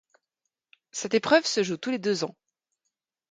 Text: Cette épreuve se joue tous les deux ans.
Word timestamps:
Cette 0.89 1.13
épreuve 1.13 1.45
se 1.45 1.61
joue 1.61 1.77
tous 1.77 1.91
les 1.91 1.99
deux 1.99 2.23
ans. 2.23 2.35